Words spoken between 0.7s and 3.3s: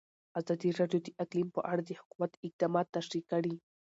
راډیو د اقلیم په اړه د حکومت اقدامات تشریح